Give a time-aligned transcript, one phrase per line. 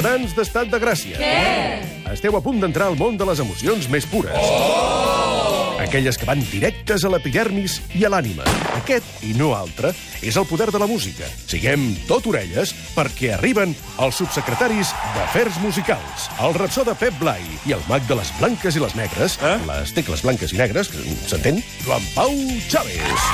[0.00, 1.18] Ciutadans d'estat de Gràcia.
[1.20, 2.08] Què?
[2.08, 4.32] Esteu a punt d'entrar al món de les emocions més pures.
[4.32, 5.74] Oh!
[5.84, 8.46] Aquelles que van directes a l'epidermis i a l'ànima.
[8.78, 9.90] Aquest, i no altre,
[10.24, 11.28] és el poder de la música.
[11.44, 17.76] Siguem tot orelles perquè arriben els subsecretaris d'Afers Musicals, el rapsó de Pep Blai i
[17.76, 19.58] el mag de les blanques i les negres, eh?
[19.68, 21.60] les tecles blanques i negres, que s'entén?
[21.84, 22.32] Joan Pau
[22.72, 23.28] Chávez.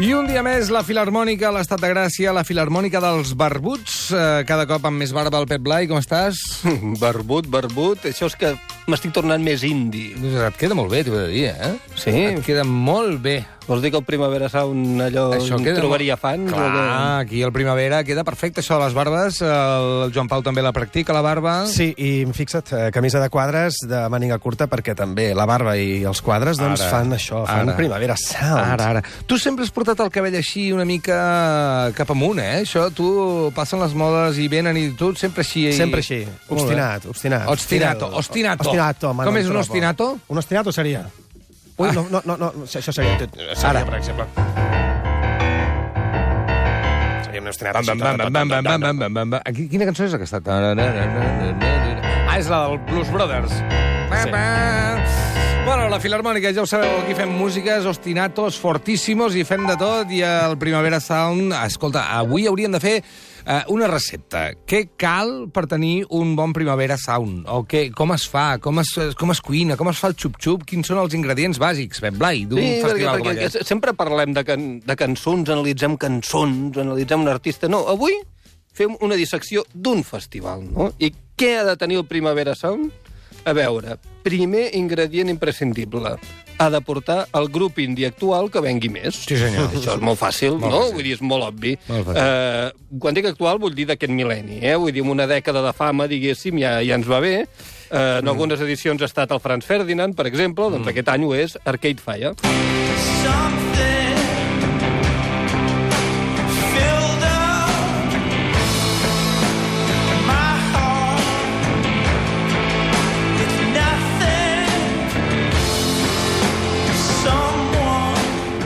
[0.00, 4.64] I un dia més, la Filarmònica, l'Estat de Gràcia, la Filarmònica dels Barbuts, eh, cada
[4.64, 6.40] cop amb més barba el Pep Blai, com estàs?
[7.02, 8.54] Barbut, barbut, això és que
[8.90, 10.10] m'estic tornant més indi.
[10.18, 11.72] Doncs et queda molt bé, t'ho he de dir, eh?
[11.96, 12.10] Sí?
[12.34, 13.38] Et queda molt bé.
[13.70, 16.48] Vols dir que el Primavera Sound allò Això queda trobaria molt- fans?
[16.50, 16.86] Clar, què?
[17.22, 19.36] aquí al Primavera queda perfecte, això de les barbes.
[19.46, 21.66] El Joan Pau també la practica, la barba.
[21.70, 26.02] Sí, i fixa't, eh, camisa de quadres de màniga curta, perquè també la barba i
[26.02, 27.76] els quadres doncs, Ara, fan això, fan ara.
[27.76, 28.58] primavera sound.
[28.58, 29.02] Ara, ara.
[29.26, 32.62] Tu sempre has portat el cabell així una mica cap amunt, eh?
[32.64, 35.68] Això, tu passen les modes i venen i tu sempre així...
[35.76, 37.46] Sempre així, obstinat, obstinat.
[37.46, 38.16] Ostinato, Tira-
[38.80, 39.10] ostinato.
[39.10, 40.18] Ostinato, Com és un ostinato?
[40.28, 41.04] Un ostinato seria...
[41.80, 43.16] Ui, no, no, no, no, això seria...
[43.18, 43.84] Seria, Ara.
[43.84, 44.26] per exemple...
[47.24, 47.84] Seria un ostinato.
[47.86, 49.40] Bam, bam, bam, bam, bam, bam, bam, bam, bam, bam, bam.
[49.44, 50.42] Aquí, quina cançó és aquesta?
[50.46, 53.56] Ah, és la del Blues Brothers.
[54.10, 55.00] Bam.
[55.60, 60.10] Bueno, la Filarmònica, ja ho sabeu, aquí fem músiques, ostinatos, fortíssimos, i fem de tot,
[60.10, 61.52] i el Primavera Sound...
[61.62, 62.94] Escolta, avui hauríem de fer
[63.50, 64.44] eh, una recepta.
[64.68, 67.44] Què cal per tenir un bon Primavera Sound?
[67.50, 68.44] O què, com es fa?
[68.62, 69.76] Com es, com es cuina?
[69.80, 70.62] Com es fa el xup-xup?
[70.70, 73.66] Quins són els ingredients bàsics, Ben Blai, d'un Sí, perquè, festival com perquè aquest?
[73.68, 77.68] sempre parlem de, can, de cançons, analitzem cançons, analitzem un artista.
[77.72, 78.14] No, avui
[78.72, 80.92] fem una dissecció d'un festival, no?
[81.02, 82.92] I què ha de tenir el Primavera Sound?
[83.48, 86.16] A veure, primer ingredient imprescindible.
[86.60, 89.22] Ha de portar el grup indie actual que vengui més.
[89.24, 89.70] Sí, senyor.
[89.74, 90.80] Això és molt fàcil, Molt no?
[90.82, 90.94] fàcil.
[90.98, 91.72] Vull dir, és molt obvi.
[91.88, 92.20] Molt fàcil.
[92.20, 94.74] Eh, quan dic actual, vull dir d'aquest mil·lenni, eh?
[94.76, 97.34] Vull dir, una dècada de fama, diguéssim, ja, ja ens va bé.
[97.88, 101.32] Eh, en algunes edicions ha estat el Franz Ferdinand, per exemple, doncs aquest any ho
[101.34, 102.34] és Arcade Fire.
[103.24, 103.59] something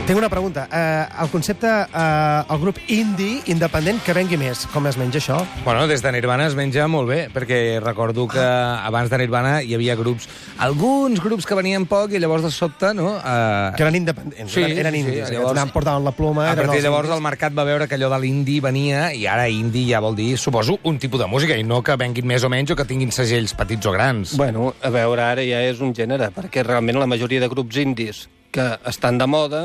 [0.05, 0.67] Tinc una pregunta.
[0.71, 5.39] Eh, el concepte, eh, el grup indie independent que vengui més, com es menja això?
[5.63, 9.73] Bueno, des de Nirvana es menja molt bé, perquè recordo que abans de Nirvana hi
[9.73, 10.27] havia grups,
[10.61, 13.15] alguns grups que venien poc i llavors de sobte, no?
[13.17, 15.31] Uh, Que eren independents, Sí, eren, eren sí, sí, indis.
[15.31, 15.55] llavors-.
[15.57, 16.51] Anaven, portaven la ploma...
[16.51, 17.17] a partir llavors indis.
[17.17, 20.37] el mercat va veure que allò de l'indie venia i ara indie ja vol dir,
[20.37, 23.09] suposo, un tipus de música i no que venguin més o menys o que tinguin
[23.09, 24.37] segells petits o grans.
[24.37, 28.27] Bueno, a veure, ara ja és un gènere, perquè realment la majoria de grups indis
[28.53, 29.63] que estan de moda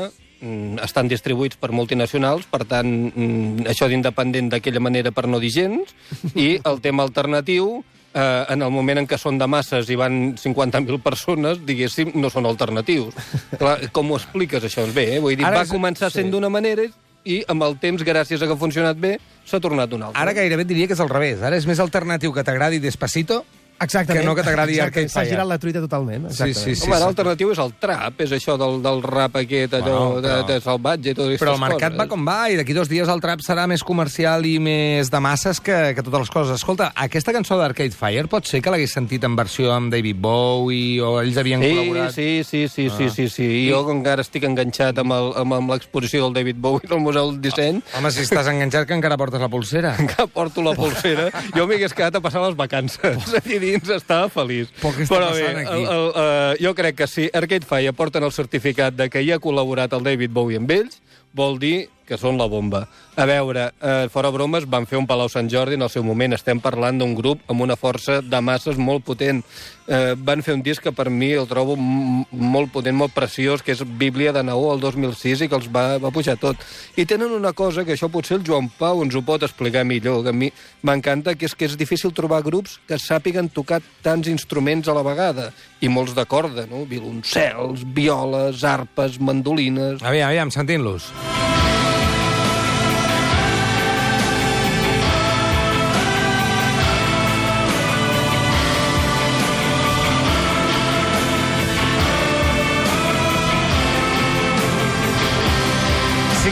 [0.83, 5.93] estan distribuïts per multinacionals, per tant, mm, això d'independent d'aquella manera per no dir gens,
[6.35, 10.35] i el tema alternatiu, eh, en el moment en què són de masses i van
[10.37, 13.13] 50.000 persones, diguéssim, no són alternatius.
[13.57, 14.85] Clar, com ho expliques, això?
[14.93, 15.19] Bé, eh?
[15.19, 16.31] vull dir, Ara va és- començar sent sí.
[16.31, 16.89] d'una manera
[17.23, 20.21] i amb el temps, gràcies a que ha funcionat bé, s'ha tornat una altra.
[20.23, 21.41] Ara gairebé diria que és al revés.
[21.45, 23.43] Ara és més alternatiu que t'agradi Despacito
[23.81, 24.21] Exactament.
[24.21, 25.31] que no que t'agradi Arcade S'ha Fire.
[25.31, 26.29] girat la truita totalment.
[26.31, 26.87] Sí, sí, sí.
[26.89, 30.53] Home, l'alternatiu és el trap, és això del, del rap aquest, allò Bueno, però- de,
[30.53, 31.99] de salvatge i totes Però el mercat coses.
[31.99, 35.19] va com va i d'aquí dos dies el trap serà més comercial i més de
[35.19, 36.55] masses que, que totes les coses.
[36.55, 41.01] Escolta, aquesta cançó d'Arcade Fire pot ser que l'hagués sentit en versió amb David Bowie
[41.01, 42.11] o ells havien Sí, col·laborat?
[42.13, 43.47] sí, sí, sí, sí, sí, sí.
[43.67, 47.31] I jo encara estic enganxat amb, el, amb, amb l'exposició del David Bowie al Museu
[47.31, 49.95] del Disseny, Home, si estàs enganxat que encara portes la pulsera.
[50.11, 53.17] que porto la pulsera, jo m'hagués quedat a passar les vacances.
[53.41, 54.69] Allí dins estava feliç.
[54.81, 55.79] Però Però bé, aquí?
[55.79, 59.31] el, el, uh, jo crec que si Arcade Fire porten el certificat de que hi
[59.33, 61.01] ha col·laborat el David Bowie amb ells,
[61.33, 62.83] vol dir que són la bomba.
[63.15, 66.33] A veure, eh, fora bromes, van fer un Palau Sant Jordi en el seu moment.
[66.35, 69.43] Estem parlant d'un grup amb una força de masses molt potent.
[69.87, 73.71] Eh, van fer un disc que per mi el trobo molt potent, molt preciós, que
[73.71, 76.57] és Bíblia de Naó, el 2006, i que els va, va pujar tot.
[76.95, 80.23] I tenen una cosa que això potser el Joan Pau ens ho pot explicar millor,
[80.23, 80.51] que a mi
[80.83, 85.03] m'encanta, que és que és difícil trobar grups que sàpiguen tocar tants instruments a la
[85.03, 86.83] vegada, i molts de corda, no?
[86.87, 90.03] Violoncels, violes, arpes, mandolines...
[90.03, 91.11] Aviam, aviam, sentint-los.
[91.11, 91.50] Sí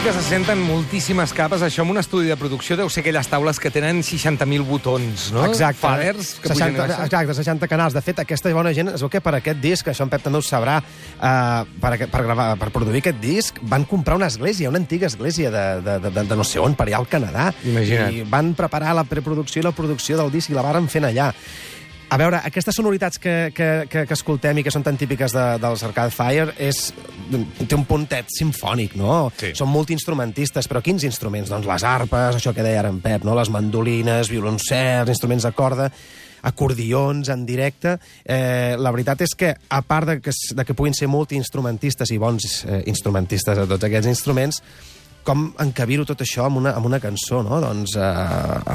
[0.00, 1.60] sí que se senten moltíssimes capes.
[1.66, 5.42] Això en un estudi de producció deu ser aquelles taules que tenen 60.000 botons, no?
[5.44, 5.80] Exacte.
[5.82, 7.04] Faders que 60, pugen i baixen.
[7.04, 7.96] exacte, 60 canals.
[7.96, 10.40] De fet, aquesta bona gent, es veu que per aquest disc, això en Pep també
[10.40, 14.80] ho sabrà, eh, per, per, gravar, per produir aquest disc, van comprar una església, una
[14.80, 17.50] antiga església de, de, de, de, de no sé on, per allà al Canadà.
[17.64, 18.14] Imagina't.
[18.14, 21.28] I van preparar la preproducció i la producció del disc i la varen fent allà.
[22.10, 25.44] A veure, aquestes sonoritats que, que, que, que escoltem i que són tan típiques de,
[25.62, 26.88] dels Arcade Fire és,
[27.30, 29.28] té un puntet sinfònic, no?
[29.38, 29.52] Sí.
[29.54, 31.52] Són multiinstrumentistes, però quins instruments?
[31.54, 33.36] Doncs les arpes, això que deia ara en Pep, no?
[33.38, 35.86] les mandolines, violoncels, instruments de corda
[36.42, 37.98] acordions en directe.
[38.24, 42.18] Eh, la veritat és que, a part de que, de que puguin ser multiinstrumentistes i
[42.18, 44.62] bons eh, instrumentistes de tots aquests instruments,
[45.26, 47.60] com encabir-ho tot això amb una, amb una cançó, no?
[47.62, 48.06] Doncs eh,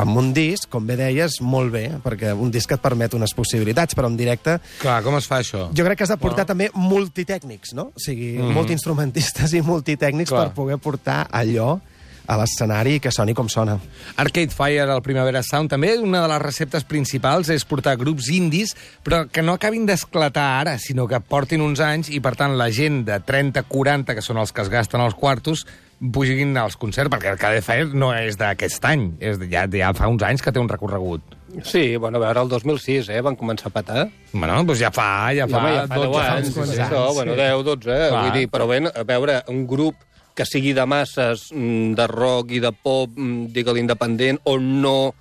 [0.02, 3.98] amb un disc, com bé deies, molt bé, perquè un disc et permet unes possibilitats,
[3.98, 5.68] però en directe Clar, com es fa això?
[5.76, 7.92] jo crec que has de portar també multitècnics, no?
[7.96, 8.54] O sigui, mm -hmm.
[8.54, 10.48] multiinstrumentistes i multitècnics Clar.
[10.48, 11.80] per poder portar allò
[12.28, 13.78] a l'escenari que soni com sona.
[14.18, 18.76] Arcade Fire, al Primavera Sound, també una de les receptes principals és portar grups indis,
[19.06, 22.72] però que no acabin d'esclatar ara, sinó que portin uns anys i, per tant, la
[22.74, 25.66] gent de 30-40, que són els que es gasten els quartos,
[26.00, 30.10] pugin als concerts, perquè Arcade Fire no és d'aquest any, és de, ja, ja fa
[30.12, 31.36] uns anys que té un recorregut.
[31.64, 34.08] Sí, bueno, a veure, el 2006, eh, van començar a patar.
[34.34, 36.58] Bueno, doncs ja fa, ja fa, Home, ja fa 10 12 anys, fa uns sí,
[36.58, 37.40] quants això, anys, bueno, sí.
[37.40, 38.10] 10, 12, eh?
[38.10, 38.24] Clar.
[38.26, 40.04] Vull dir, però bé, a veure, un grup
[40.36, 45.14] que sigui de masses, mm, de rock i de pop, mm, digue-li independent, o no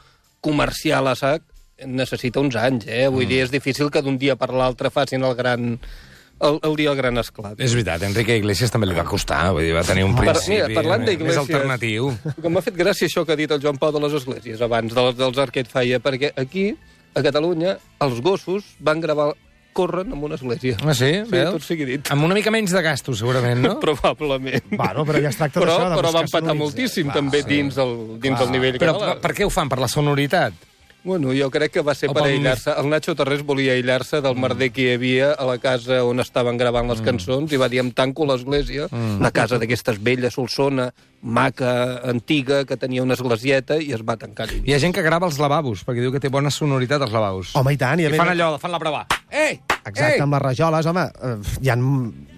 [0.43, 1.47] comercial a sac,
[1.87, 3.07] necessita uns anys, eh?
[3.07, 3.31] Vull mm.
[3.31, 5.79] dir, és difícil que d'un dia per l'altre facin el gran...
[6.41, 7.55] El, el dia del gran esclat.
[7.63, 10.59] És veritat, Enrique Iglesias també li va costar, vull dir, va tenir un Per- principi
[10.67, 12.11] mira, parlant més alternatiu.
[12.43, 14.93] Que m'ha fet gràcia això que ha dit el Joan Pau de les Esglésies abans,
[14.93, 16.73] dels, dels Arcade Fire, perquè aquí,
[17.15, 19.31] a Catalunya, els gossos van gravar
[19.75, 20.77] corren en una església.
[20.87, 21.09] Ah, sí?
[21.27, 22.11] Sí, tot sigui dit.
[22.15, 23.73] Amb una mica menys de gastos, segurament, no?
[23.87, 24.69] Probablement.
[24.75, 27.49] Bueno, però ja es tracta però, d'això, però buscar van patar moltíssim, Clar, també, sí.
[27.57, 29.17] dins, el, dins del nivell Però català.
[29.17, 29.71] per, per què ho fan?
[29.73, 30.55] Per la sonoritat?
[31.05, 32.73] Bueno, jo crec que va ser per aïllar-se.
[32.81, 36.57] El Nacho Tarrés volia aïllar-se del merder que hi havia a la casa on estaven
[36.57, 40.89] gravant les cançons i va dir, em tanco l'església, una casa d'aquestes velles, solsona,
[41.21, 44.49] maca, antiga, que tenia una esglesieta i es va tancar.
[44.65, 47.53] Hi ha gent que grava els lavabos, perquè diu que té bona sonoritat als lavabos.
[47.61, 48.01] Home, i tant.
[48.01, 49.05] I, I fan allò, fan la prova.
[49.29, 49.61] Ei!
[49.85, 50.21] Exacte, Ei!
[50.25, 51.77] amb les rajoles, home, eh, hi ha,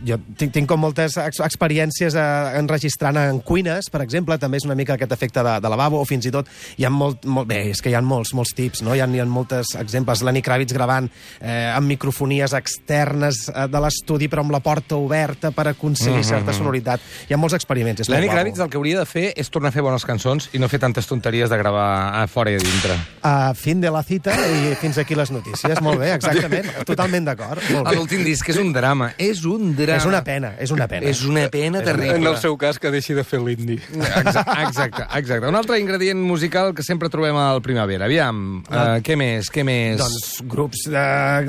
[0.07, 2.27] jo tinc, tinc com moltes ex experiències eh,
[2.61, 6.09] enregistrant en cuines, per exemple, també és una mica aquest efecte de, de lavabo, o
[6.09, 8.83] fins i tot hi ha molt, molt bé, és que hi ha molts, molts tips,
[8.87, 8.95] no?
[8.97, 10.23] Hi ha, hi ha moltes exemples.
[10.27, 11.09] Lenny Kravitz gravant
[11.41, 16.55] eh, amb microfonies externes eh, de l'estudi, però amb la porta oberta per aconseguir certa
[16.57, 17.03] sonoritat.
[17.29, 18.05] Hi ha molts experiments.
[18.05, 18.31] És Lenny.
[18.31, 20.81] Kravitz el que hauria de fer és tornar a fer bones cançons i no fer
[20.83, 21.89] tantes tonteries de gravar
[22.23, 22.97] a fora i a dintre.
[23.21, 25.81] Uh, fin de la cita i fins aquí les notícies.
[25.85, 26.71] Molt bé, exactament.
[26.91, 27.63] Totalment d'acord.
[27.97, 29.13] L'últim disc és un drama.
[29.19, 29.96] És un drama.
[29.97, 31.09] És una pena, és una pena.
[31.09, 32.19] És una pena terrible.
[32.21, 33.79] En el seu cas, que deixi de fer l'indi.
[33.97, 35.49] Exacte, exacte, exacte.
[35.49, 38.07] Un altre ingredient musical que sempre trobem al Primavera.
[38.07, 39.99] Aviam, uh, què més, què més?
[40.01, 41.03] Doncs grups, de,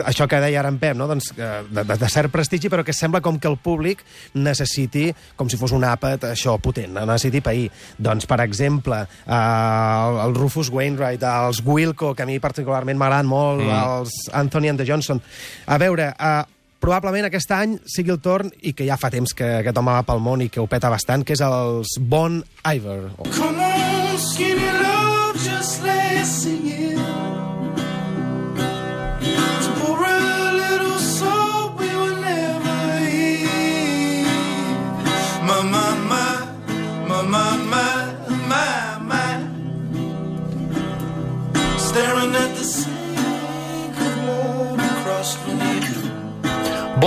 [0.07, 1.07] això que deia ara en Pep, no?
[1.09, 4.03] doncs, eh, de, de, de cert prestigi, però que sembla com que el públic
[4.38, 5.09] necessiti,
[5.39, 7.05] com si fos un àpat, això potent, no?
[7.09, 7.69] necessiti pair.
[7.97, 13.29] Doncs, per exemple, eh, el, el Rufus Wainwright, els Wilco, que a mi particularment m'agraden
[13.29, 13.79] molt, mm.
[13.97, 15.21] els Anthony and the Johnson.
[15.67, 16.56] A veure, eh,
[16.88, 20.07] probablement aquest any sigui el torn, i que ja fa temps que aquest home va
[20.07, 23.01] pel món i que ho peta bastant, que és els Bon Iver.
[23.28, 24.86] Come on, skinny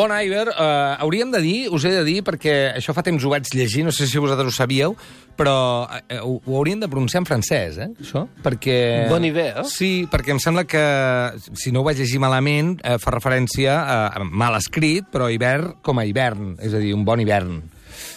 [0.01, 3.29] Bon Iver, eh, hauríem de dir, us he de dir, perquè això fa temps ho
[3.29, 4.95] vaig llegir, no sé si vosaltres ho sabíeu,
[5.37, 8.23] però eh, ho, ho hauríem de pronunciar en francès, eh, això?
[8.41, 8.79] Perquè...
[9.11, 9.67] Bon Iver?
[9.69, 10.85] Sí, perquè em sembla que,
[11.53, 15.75] si no ho vaig llegir malament, eh, fa referència a, a mal escrit, però hivern
[15.85, 17.61] com a hivern, és a dir, un bon hivern.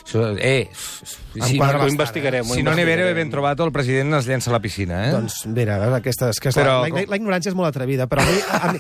[0.04, 2.44] Això, eh, si, no, Ho investigarem.
[2.46, 3.16] si no n'hi investigarem.
[3.16, 5.12] ben trobat, el president es llença a la piscina, eh?
[5.16, 8.26] Doncs mira, veus, aquestes, aquestes, Però- la, la, la ignorància és molt atrevida, però a
[8.28, 8.80] mi, a mi,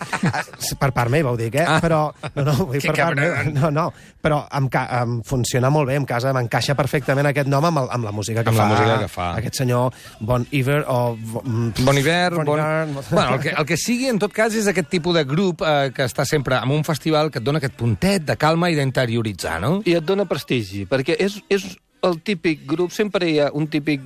[0.80, 1.65] per part meva ho dic, eh?
[1.65, 1.80] Ah.
[1.82, 2.01] Però,
[2.36, 3.86] no, no, vull dir Que per part meva, no, no,
[4.22, 4.68] però em,
[5.00, 8.44] em funciona molt bé, em casa, m'encaixa perfectament aquest nom amb, el, amb la música
[8.44, 8.68] que Amb fa.
[8.68, 9.30] la música que fa.
[9.39, 11.15] Aquest senyor Bon Iver o...
[11.15, 13.03] mm, Bon hivern, Bon bon...
[13.10, 15.89] Bueno, el, que, el que sigui, en tot cas, és aquest tipus de grup eh,
[15.96, 19.58] que està sempre en un festival que et dona aquest puntet de calma i d'interioritzar,
[19.63, 19.80] no?
[19.88, 21.65] I et dona prestigi, perquè és, és
[22.03, 24.03] el típic grup, sempre hi ha un típic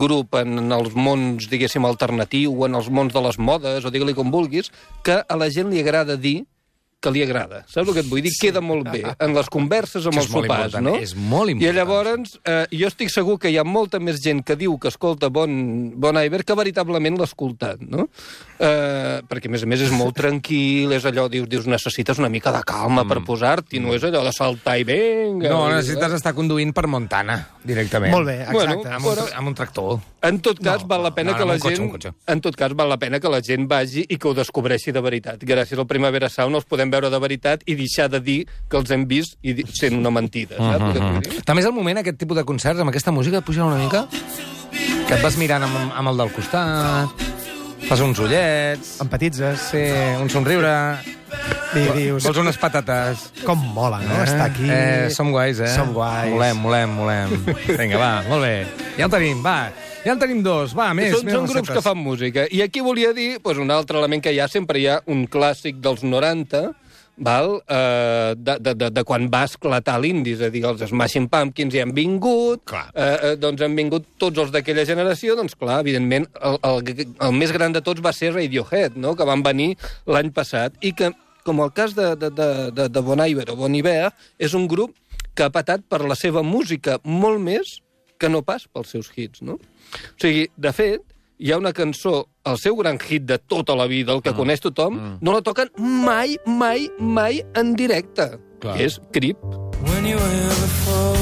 [0.00, 3.92] grup en, en els mons, diguéssim, alternatiu, o en els mons de les modes, o
[3.92, 4.70] digue-li com vulguis,
[5.04, 6.42] que a la gent li agrada dir
[7.00, 7.60] que li agrada.
[7.70, 8.32] Saps el que et vull dir?
[8.40, 10.96] Queda molt bé en les converses amb els sopars, no?
[10.98, 11.76] és molt I important.
[11.76, 15.28] llavors, eh, jo estic segur que hi ha molta més gent que diu que escolta
[15.30, 15.48] Bon,
[15.94, 18.08] bon Iver que veritablement l'ha escoltat, no?
[18.58, 22.28] Eh, perquè, a més a més, és molt tranquil, és allò, dius, dius necessites una
[22.32, 25.52] mica de calma per posar-t'hi, no és allò de saltar i venga.
[25.52, 28.10] No, i- necessites estar conduint per Montana, directament.
[28.14, 28.94] Molt bé, Bueno, exacte.
[28.96, 30.00] Amb un, Però- amb un tractor.
[30.22, 32.14] En tot cas, No, val la pena no, que la cotxe, gent...
[32.26, 35.00] En tot cas, val la pena que la gent vagi i que ho descobreixi de
[35.00, 35.38] veritat.
[35.46, 38.38] Gràcies al Primavera Sound els podem veure de veritat i deixar de dir
[38.70, 40.98] que els hem vist i di- sent una mentida, saps?
[40.98, 41.42] vull dir?
[41.44, 44.06] També és el moment, aquest tipus de concerts, amb aquesta música, pujar una mica,
[45.08, 47.26] que et vas mirant amb, amb el del costat,
[47.88, 49.84] fas uns ullets, Empatitzes sí,
[50.20, 50.74] un somriure,
[51.76, 52.24] i dius...
[52.24, 53.28] vols unes patates.
[53.44, 54.22] Com mola, no?
[54.24, 54.68] Estar aquí...
[54.68, 55.68] Eh, som guais, eh?
[55.74, 56.32] Som guais.
[56.32, 57.34] Molem, molem, molem.
[57.68, 58.54] Vinga, va, molt bé.
[58.98, 59.58] Ja el tenim, va.
[60.04, 62.44] Ja en tenim dos, va, més, són, més són grups que fan música.
[62.54, 65.24] I aquí volia dir doncs, un altre element que hi ha, sempre hi ha un
[65.30, 66.60] clàssic dels 90,
[67.26, 67.56] val?
[67.66, 71.74] Eh, de, de, de, de quan va esclatar l'indis, és a dir, els Smashing Pumpkins
[71.74, 72.84] hi han vingut, Clar.
[72.94, 77.34] eh, eh, doncs han vingut tots els d'aquella generació, doncs clar, evidentment, el, el, el
[77.34, 79.16] més gran de tots va ser Radiohead, no?
[79.18, 79.72] que van venir
[80.06, 81.10] l'any passat, i que,
[81.44, 84.70] com el cas de, de, de, de, de Bon Iver o Bon Iver, és un
[84.70, 84.94] grup
[85.34, 87.78] que ha patat per la seva música molt més
[88.18, 89.54] que no pas pels seus hits, no?
[89.58, 91.02] O sigui, de fet,
[91.38, 94.60] hi ha una cançó, el seu gran hit de tota la vida, el que coneix
[94.64, 98.26] tothom, no la toquen mai, mai, mai en directe.
[98.58, 98.74] Clar.
[98.76, 99.38] Que és Creep.
[99.86, 101.18] When you were here before,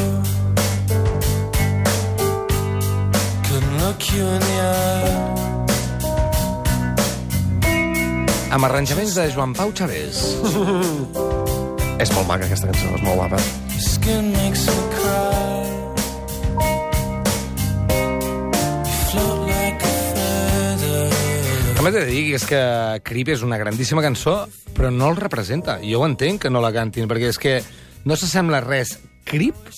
[3.45, 5.35] couldn't look you in the eye.
[8.57, 10.23] Amb arranjaments de Joan Pau Chavés.
[12.01, 13.41] És molt maca, aquesta cançó, és molt guapa.
[13.73, 15.46] Your skin makes me cry.
[21.87, 22.61] També t'he de dir és que
[23.07, 24.33] Creep és una grandíssima cançó,
[24.75, 25.77] però no el representa.
[25.87, 27.53] Jo ho entenc que no la cantin, perquè és que
[28.03, 29.69] no s'assembla res Creep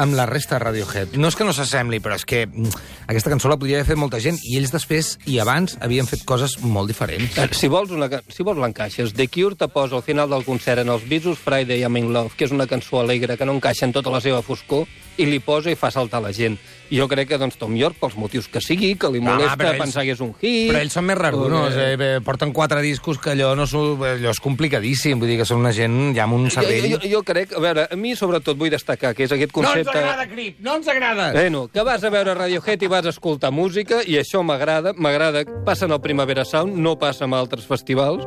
[0.00, 1.18] amb la resta de Radiohead.
[1.20, 2.72] No és que no s'assembli, però és que mm,
[3.12, 6.24] aquesta cançó la podria haver fet molta gent i ells després i abans havien fet
[6.24, 7.36] coses molt diferents.
[7.36, 9.12] Eh, Si vols, una, si vols l'encaixes.
[9.12, 12.32] The Cure te posa al final del concert en els Beatles Friday I'm in Love,
[12.38, 15.44] que és una cançó alegre que no encaixa en tota la seva foscor, i li
[15.44, 16.56] posa i fa saltar la gent.
[16.90, 19.78] Jo crec que doncs, Tom York, pels motius que sigui, que li Ah, molesta ells-
[19.82, 20.70] pensar que és un hit...
[20.72, 21.96] Però ells són més rarunos, eh?
[22.00, 25.60] Bé, porten quatre discos que allò, no s'ho- allò és complicadíssim, vull dir que són
[25.60, 26.90] una gent ja amb un Jo, cervell...
[26.94, 30.04] jo, jo crec, a veure, a mi sobretot vull destacar que és aquest concepte...
[30.32, 31.30] Crip, no ens agrada!
[31.32, 35.44] Bueno, que vas a veure Radiohead i vas a escoltar música, i això m'agrada, m'agrada,
[35.64, 38.24] passa en el Primavera Sound, no passa en altres festivals,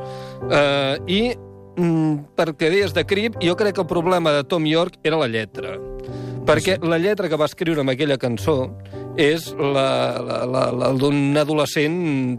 [0.52, 1.22] eh, i
[1.78, 5.28] mm, perquè deies de Creep, jo crec que el problema de Tom York era la
[5.28, 5.78] lletra.
[6.48, 8.66] Perquè la lletra que va escriure amb aquella cançó
[9.20, 11.98] és la, la, la, la d'un adolescent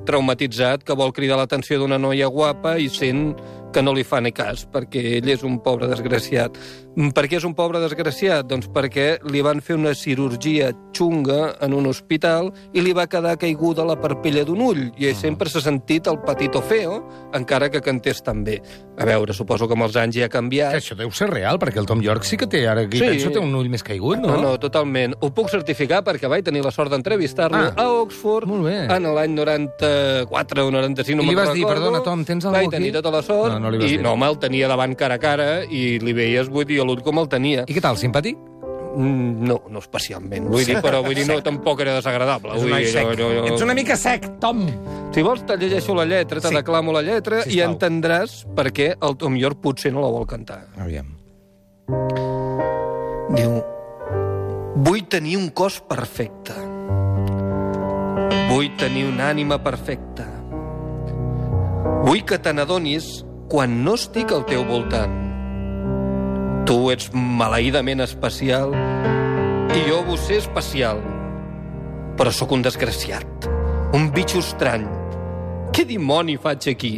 [0.09, 3.31] traumatitzat que vol cridar l'atenció d'una noia guapa i sent
[3.73, 6.57] que no li fa ni cas, perquè ell és un pobre desgraciat.
[6.95, 8.47] Mm, Per què és un pobre desgraciat?
[8.47, 13.39] Doncs perquè li van fer una cirurgia xunga en un hospital i li va quedar
[13.39, 17.01] caiguda la parpella d'un ull, i ell sempre s'ha sentit el patito feo,
[17.33, 18.61] encara que cantés tan bé.
[18.99, 20.75] A veure, suposo que amb els anys ja ha Que canviat.
[20.77, 23.05] això deu ser real, perquè el Tom York sí que té, ara aquí Sí.
[23.07, 24.29] penso, té un ull més caigut, no?
[24.37, 25.15] No, no, totalment.
[25.21, 30.67] Ho puc certificar perquè vaig tenir la sort d'entrevistar-lo Ah, a Oxford en l'any 94
[30.67, 31.81] o 95, no I li me'n vas dir, recordo.
[31.81, 32.77] perdona, Tom, tens algú Vaig aquí?
[32.77, 34.03] tenir tota la sort No, no li vas i dir.
[34.03, 37.03] no, home, el tenia davant cara a cara i li veies, vull dir, a l'ull
[37.03, 37.65] com el tenia.
[37.69, 38.37] I què tal, simpàtic?
[38.97, 40.49] Mm, No, no especialment.
[40.53, 42.53] Vull dir, però vull dir, no, tampoc era desagradable.
[42.57, 43.07] És vull noi dir, sec.
[43.07, 43.47] no, no, no.
[43.55, 44.67] Ets una mica sec, Tom!
[45.15, 46.55] Si vols, te llegeixo la lletra, te Sí.
[46.55, 47.71] declamo la lletra i Sisplau.
[47.73, 50.67] entendràs per què el Tom York potser no la vol cantar.
[50.77, 51.17] Aviam.
[53.33, 53.63] Diu,
[54.77, 56.53] vull tenir un cos perfecte.
[58.53, 60.27] Vull tenir una ànima perfecta.
[62.05, 65.13] Vull que te n'adonis quan no estic al teu voltant.
[66.65, 68.73] Tu ets maleïdament especial
[69.77, 71.03] i jo vull ser especial.
[72.17, 73.49] Però sóc un desgraciat,
[73.93, 74.87] un bitxo estrany.
[75.77, 76.95] Què dimoni faig aquí?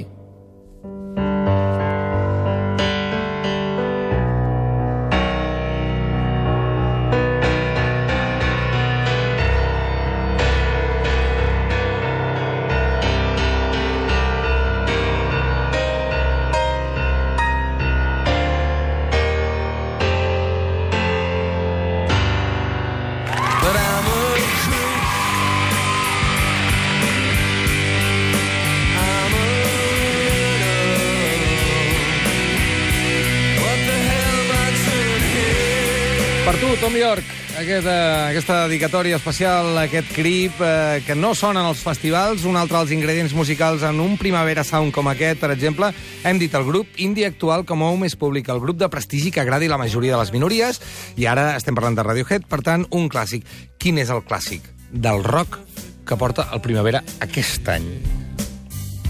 [36.80, 37.24] Tom York.
[37.58, 42.78] Aquest, eh, aquesta dedicatòria especial, aquest clip, eh, que no sonen als festivals, un altre
[42.78, 45.92] dels ingredients musicals en un Primavera Sound com aquest, per exemple,
[46.24, 49.30] hem dit el grup indie actual com a un més públic, el grup de prestigi
[49.30, 50.80] que agradi la majoria de les minories,
[51.16, 53.44] i ara estem parlant de Radiohead, per tant, un clàssic.
[53.78, 54.62] Quin és el clàssic?
[54.90, 55.60] Del rock
[56.06, 57.86] que porta el Primavera aquest any.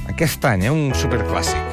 [0.08, 0.70] Aquest any, eh?
[0.70, 1.72] Un superclàssic.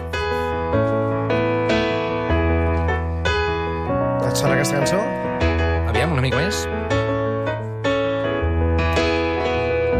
[4.29, 5.30] Et sona aquesta cançó?
[6.01, 6.63] Aviam, una mica més.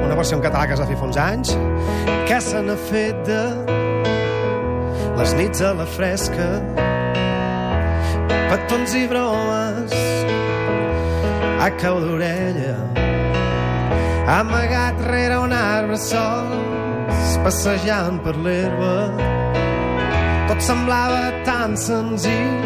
[0.02, 1.52] Una versió en català que es va fer fa uns anys,
[2.26, 3.42] que se n'ha fet de
[5.20, 6.48] les nits a la fresca,
[8.50, 9.94] petons i bromes,
[11.62, 12.74] a cau d'orella,
[14.40, 18.98] amagat rere un arbre sols, passejant per l'herba.
[20.50, 22.58] Tot semblava tan senzill,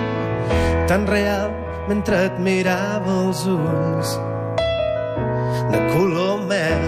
[0.88, 1.55] tan real,
[1.88, 4.16] mentre et mirava els ulls
[5.72, 6.86] de color mel.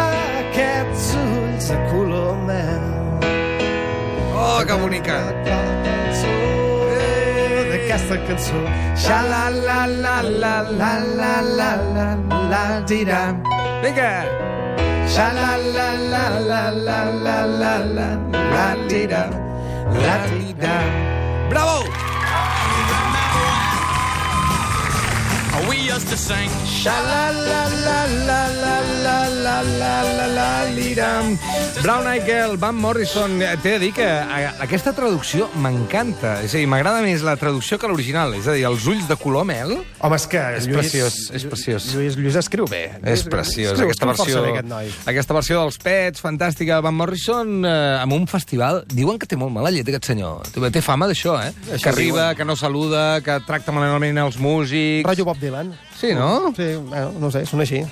[0.00, 2.88] Aquests ulls de color mel.
[4.34, 5.20] Oh, que bonica.
[7.70, 8.60] D'aquesta cançó.
[8.98, 12.08] Xa la la la la la la la la
[12.50, 13.22] la dirà.
[13.84, 14.10] Vinga!
[15.06, 19.24] Xa la la la la la la la la la dirà.
[20.02, 21.19] La dirà.
[21.50, 22.09] Bravo!
[26.00, 26.48] Used to sing.
[26.80, 31.36] Xa la la la la la la la la la la liram.
[31.82, 33.34] Brown Eyed Girl, Van Morrison.
[33.42, 34.06] Eh, T'he de dir que
[34.64, 36.38] aquesta traducció m'encanta.
[36.40, 38.32] És a dir, m'agrada més la traducció que l'original.
[38.38, 39.74] És a dir, els ulls de color mel.
[40.00, 41.90] Home, és que És Lluís, preciós, és preciós.
[41.92, 42.80] Lluís, Lluís escriu bé.
[43.04, 47.98] És preciós, Escriu- aquesta versió, bé, aquest aquesta versió dels Pets, fantàstica, Van Morrison, eh,
[48.00, 50.48] amb un festival, diuen que té molt mala llet, aquest senyor.
[50.72, 51.52] Té, fama d'això, eh?
[51.76, 55.04] que arriba, que no saluda, que tracta malament els músics...
[55.04, 55.76] Rotllo Bob Dylan.
[56.00, 56.54] Sí, no?
[56.56, 57.82] Sí, bueno, no sé, són així.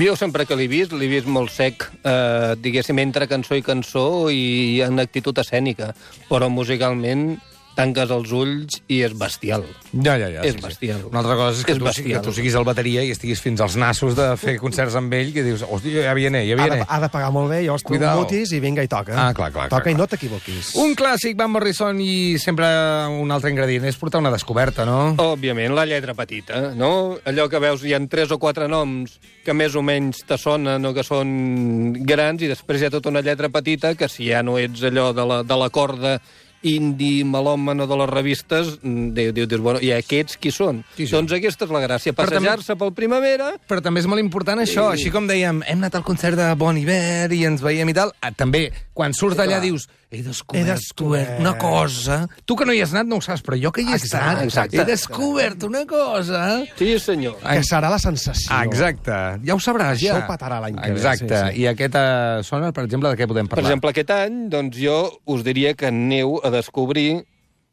[0.00, 4.04] Jo sempre que l'he vist, l'he vist molt sec, eh, diguéssim, entre cançó i cançó
[4.32, 5.90] i en actitud escènica,
[6.30, 7.34] però musicalment
[7.76, 9.64] tanques els ulls i és bestial.
[9.92, 10.42] Ja, ja, ja.
[10.44, 11.04] És bestial.
[11.08, 12.22] Una altra cosa és que, És tu, que bestial.
[12.26, 15.42] tu siguis el bateria i estiguis fins als nassos de fer concerts amb ell, que
[15.46, 16.86] dius, hòstia, ja viene, ja Ha de, viene.
[16.88, 19.14] ha de pagar molt bé, llavors tu mutis i vinga i toca.
[19.16, 19.98] Ah, clar, clar, Toca clar, i clar.
[20.02, 20.74] no t'equivoquis.
[20.76, 22.66] Un clàssic, Van Morrison, i sempre
[23.08, 25.14] un altre ingredient és portar una descoberta, no?
[25.18, 27.18] Òbviament, la lletra petita, no?
[27.24, 30.84] Allò que veus, hi ha tres o quatre noms que més o menys te sonen
[30.86, 34.42] o que són grans, i després hi ha tota una lletra petita que si ja
[34.42, 36.20] no ets allò de la, de la corda
[36.62, 40.82] indi, melòmano de les revistes, mm, diu, diu, dius, bueno, i aquests qui són?
[40.96, 41.26] Qui són?
[41.26, 45.10] Doncs aquesta és la gràcia, passejar-se pel primavera Però també és molt important això, així
[45.10, 48.32] com dèiem, hem anat al concert de Bon Iver i ens veiem i tal, ah,
[48.32, 51.40] també, quan surts d'allà dius, he descobert, He descobert.
[51.40, 52.18] una cosa...
[52.44, 54.18] Tu que no hi has anat no ho saps, però jo que hi he Exacte,
[54.20, 54.80] estat, exacte.
[54.82, 56.42] he descobert una cosa...
[56.78, 57.38] Sí, senyor.
[57.40, 58.50] Que serà la sensació.
[58.52, 60.14] Ah, exacte, ja ho sabràs, ja.
[60.18, 61.60] Això ho petarà l'any que ve, Exacte, sí, sí.
[61.64, 63.70] i aquest eh, sona, per exemple, de què podem Per parlar?
[63.72, 64.98] exemple, aquest any, doncs jo
[65.32, 67.22] us diria que aneu a descobrir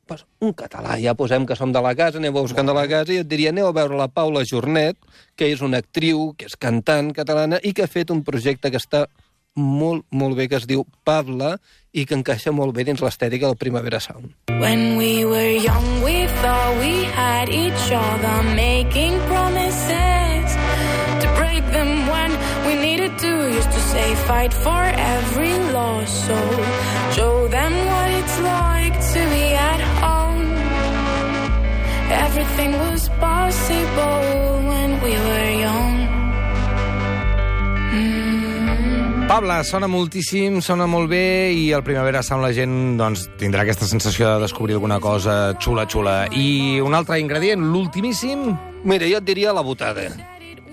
[0.10, 2.88] pues, un català, ja posem que som de la casa, aneu a buscar de la
[2.90, 4.96] casa, i et diria, aneu a veure la Paula Jornet,
[5.38, 8.80] que és una actriu, que és cantant catalana, i que ha fet un projecte que
[8.82, 9.04] està
[9.60, 11.58] molt, molt bé, que es diu Pabla,
[11.92, 14.34] i que encaixa molt bé dins l'estètica del Primavera Sound.
[14.62, 20.48] When we were young, we thought we had each other, making promises
[21.22, 22.32] to break them when
[22.68, 23.32] we needed to.
[23.60, 24.84] Used to say, fight for
[25.16, 26.38] every loss, so
[27.18, 30.48] show them what it's like to be at home.
[32.26, 34.22] Everything was possible
[34.70, 35.89] when we were young.
[39.30, 43.86] Pabla, sona moltíssim, sona molt bé i al Primavera Sound la gent doncs, tindrà aquesta
[43.86, 46.16] sensació de descobrir alguna cosa xula, xula.
[46.34, 48.48] I un altre ingredient, l'ultimíssim...
[48.90, 50.08] Mira, jo et diria la botada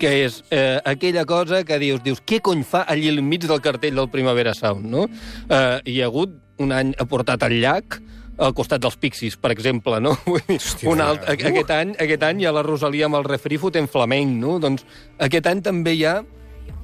[0.01, 3.61] que és eh, aquella cosa que dius, dius, què cony fa allí al mig del
[3.61, 5.05] cartell del Primavera Sound, no?
[5.05, 7.99] Eh, hi ha hagut un any ha portat el llac
[8.41, 10.15] al costat dels Pixies, per exemple, no?
[10.25, 11.37] Hòstia, un alt, uh.
[11.37, 14.57] aquest, any, aquest any hi ha la Rosalia amb el refri fotent flamenc, no?
[14.65, 14.85] Doncs
[15.29, 16.15] aquest any també hi ha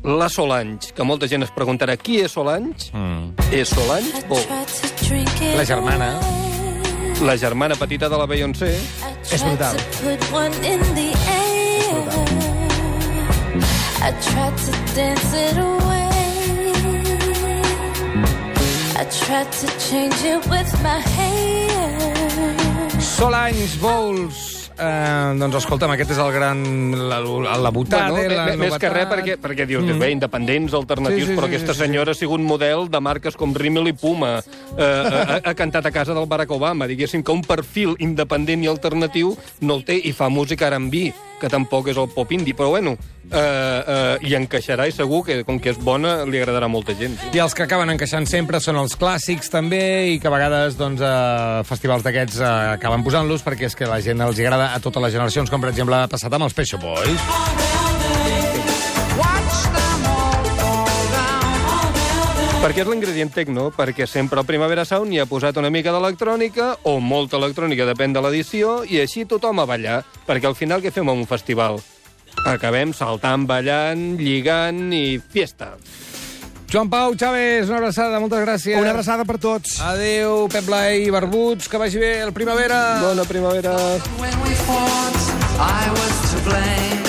[0.03, 2.91] la Solange, que molta gent es preguntarà qui és Solange?
[2.93, 3.33] Mm.
[3.51, 4.39] És Solange o
[5.57, 6.19] La germana.
[7.21, 8.73] la germana petita de la Beyoncé?
[9.31, 9.75] És brutal.
[9.75, 12.03] to put one in the air.
[14.01, 16.09] I tried to dance it away.
[18.95, 22.99] I tried to change it with my hair.
[22.99, 26.63] Solange Bowles, eh, doncs escolta'm, aquest és el gran...
[27.09, 27.19] la,
[27.57, 28.93] la butada, Bueno, la més, més que novetat.
[28.93, 29.99] res perquè, perquè dius, mm.
[29.99, 31.85] bé, independents, alternatius, Sí, sí, però sí, aquesta sí, sí.
[31.85, 34.35] senyora ha sigut model de marques com Rimmel i Puma.
[34.77, 36.87] Eh, ha, ha cantat a casa del Barack Obama.
[36.89, 41.11] Diguéssim que un perfil independent i alternatiu no el té i fa música R&B,
[41.43, 42.95] que tampoc és el pop indie, però bueno,
[43.27, 47.17] eh, eh, hi encaixarà i segur que, com que és bona, li agradarà molta gent.
[47.35, 51.03] I els que acaben encaixant sempre són els clàssics, també, i que a vegades, doncs,
[51.03, 55.03] a festivals d'aquests eh, acaben posant-los perquè és que la gent els agrada a totes
[55.03, 57.82] les generacions, com per exemple ha passat amb els Pet Shop
[62.73, 66.71] Perquè és l'ingredient tecno, perquè sempre el Primavera Sound hi ha posat una mica d'electrònica,
[66.89, 70.89] o molta electrònica, depèn de l'edició, i així tothom a ballar, perquè al final què
[70.89, 71.77] fem en un festival?
[72.49, 75.75] Acabem saltant, ballant, lligant i fiesta.
[76.73, 78.81] Joan Pau, Chávez, una abraçada, moltes gràcies.
[78.81, 79.77] Una abraçada per tots.
[79.93, 82.81] Adéu, Pep Blai, Barbuts, que vagi bé el Primavera.
[83.05, 83.77] Bona primavera.
[84.17, 85.23] When we fought,
[85.61, 87.05] I was to blame.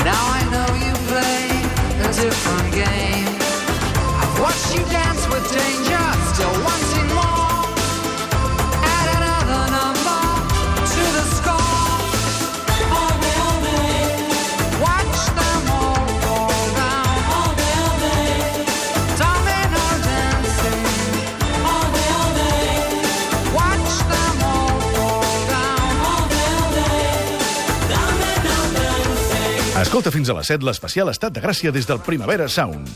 [0.00, 1.60] Now I know you play
[2.08, 3.11] a different game.
[29.92, 32.92] Escolta fins a les 7 l'especial Estat de Gràcia des del Primavera Sound.